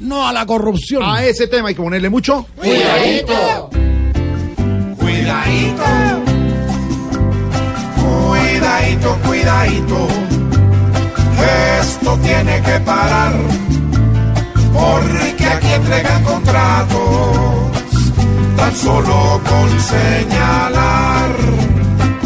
No 0.00 0.28
a 0.28 0.32
la 0.32 0.46
corrupción. 0.46 1.02
A 1.04 1.24
ese 1.24 1.48
tema 1.48 1.68
hay 1.68 1.74
que 1.74 1.82
ponerle 1.82 2.08
mucho. 2.08 2.46
Cuidadito. 2.56 3.70
Cuidadito. 4.98 5.84
Cuidadito, 7.96 9.18
cuidadito. 9.26 10.08
Esto 11.80 12.18
tiene 12.22 12.62
que 12.62 12.80
parar. 12.80 13.32
Porque 14.72 15.46
aquí 15.46 15.68
entregan 15.68 16.22
contratos. 16.22 16.98
Tan 18.56 18.74
solo 18.76 19.40
con 19.48 19.80
señalar. 19.80 21.30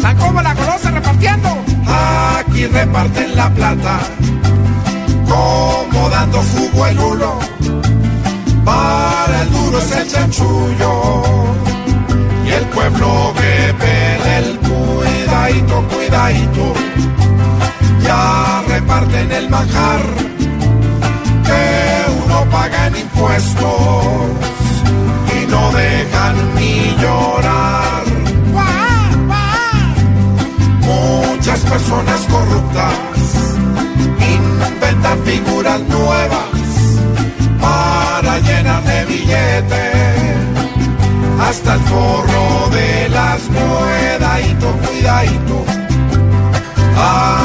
Tan 0.01 0.17
como 0.17 0.41
la 0.41 0.53
conoce 0.53 0.91
repartiendo. 0.91 1.49
Aquí 1.87 2.67
reparten 2.67 3.35
la 3.35 3.49
plata. 3.49 3.99
Como 5.93 6.09
dando 6.09 6.41
jugo 6.41 6.87
el 6.87 6.99
uno. 6.99 7.39
Para 8.65 9.41
el 9.43 9.51
duro 9.51 9.77
es 9.77 9.91
el 9.91 10.07
chanchullo. 10.07 11.23
Y 12.45 12.49
el 12.51 12.65
pueblo 12.65 13.33
que 13.35 13.73
pele 13.73 14.37
el 14.39 14.59
cuidadito, 14.59 15.87
cuidadito. 15.87 16.73
Ya 18.03 18.63
reparten 18.67 19.31
el 19.31 19.49
manjar. 19.49 20.01
Que 21.45 22.05
uno 22.25 22.45
paga 22.49 22.87
en 22.87 22.95
impuestos. 22.95 24.05
Y 25.37 25.45
no 25.51 25.71
dejan 25.71 26.55
ni 26.55 26.95
llorar. 27.01 28.03
Muchas 30.81 31.59
personas 31.59 32.21
corruptas 32.31 33.12
cuidadito, 44.33 44.71
cuidadito. 44.87 45.65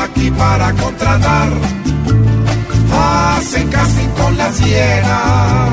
Aquí 0.03 0.31
para 0.31 0.72
contratar 0.72 1.48
hacen 3.36 3.69
casting 3.69 4.08
con 4.20 4.36
las 4.36 4.58
hienas 4.61 5.70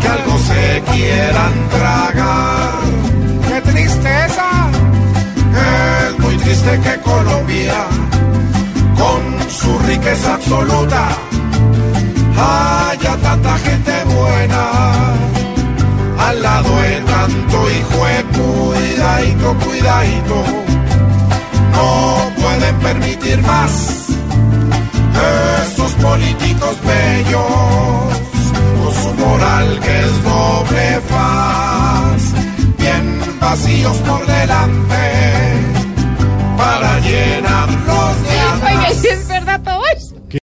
que 0.00 0.08
algo 0.08 0.38
se 0.38 0.82
quieran 0.92 1.52
tragar. 1.70 2.78
¡Qué 3.48 3.60
tristeza! 3.70 4.48
Es 5.54 6.18
muy 6.18 6.36
triste 6.36 6.80
que 6.80 7.00
Colombia, 7.00 7.86
con 8.96 9.50
su 9.50 9.78
riqueza 9.80 10.34
absoluta, 10.34 11.08
haya 12.36 13.16
tanta 13.16 13.47
cuidadito, 19.18 19.54
cuidadito, 19.64 20.44
no 21.72 22.32
pueden 22.40 22.76
permitir 22.76 23.42
más 23.42 24.06
estos 25.62 25.92
políticos 25.94 26.76
bellos, 26.84 28.14
con 28.78 28.94
su 28.94 29.14
moral 29.14 29.80
que 29.80 30.00
es 30.00 30.22
doble 30.22 31.00
faz, 31.08 32.22
bien 32.78 33.20
vacíos 33.40 33.96
por 33.98 34.24
delante, 34.26 34.96
para 36.56 37.00
llenarlos 37.00 38.22
de 38.22 38.66
Oiga. 38.66 38.90
¿sí 38.94 39.08
es 39.08 39.28
verdad 39.28 39.60
todo 39.62 39.82